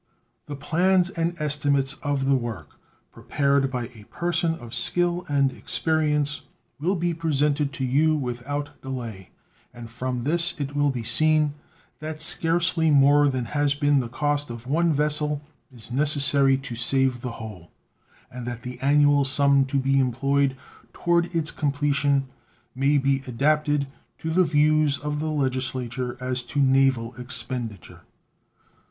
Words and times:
The 0.47 0.55
plans 0.55 1.11
and 1.11 1.39
estimates 1.39 1.93
of 2.01 2.25
the 2.25 2.33
work, 2.35 2.71
prepared 3.11 3.69
by 3.69 3.85
a 3.89 4.05
person 4.05 4.55
of 4.55 4.73
skill 4.73 5.23
and 5.29 5.53
experience, 5.53 6.41
will 6.79 6.95
be 6.95 7.13
presented 7.13 7.71
to 7.73 7.85
you 7.85 8.15
without 8.15 8.81
delay, 8.81 9.29
and 9.71 9.91
from 9.91 10.23
this 10.23 10.55
it 10.59 10.75
will 10.75 10.89
be 10.89 11.03
seen 11.03 11.53
that 11.99 12.19
scarcely 12.19 12.89
more 12.89 13.29
than 13.29 13.45
has 13.45 13.75
been 13.75 13.99
the 13.99 14.09
cost 14.09 14.49
of 14.49 14.65
one 14.65 14.91
vessel 14.91 15.43
is 15.71 15.91
necessary 15.91 16.57
to 16.57 16.73
save 16.75 17.21
the 17.21 17.33
whole, 17.33 17.69
and 18.31 18.47
that 18.47 18.63
the 18.63 18.79
annual 18.79 19.23
sum 19.23 19.65
to 19.65 19.77
be 19.79 19.99
employed 19.99 20.57
toward 20.93 21.27
its 21.35 21.51
completion 21.51 22.27
may 22.73 22.97
be 22.97 23.21
adapted 23.27 23.85
to 24.17 24.31
the 24.31 24.43
views 24.43 24.97
of 24.97 25.19
the 25.19 25.29
Legislature 25.29 26.17
as 26.19 26.41
to 26.41 26.59
naval 26.59 27.13
expenditure. 27.17 28.01